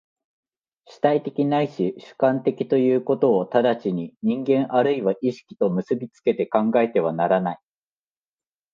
[0.87, 7.59] 主体的ないし主観的ということを直ちに人間或いは意識と結び付けて考えてはならない。